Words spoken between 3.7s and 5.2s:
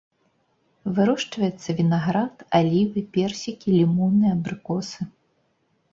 лімоны, абрыкосы.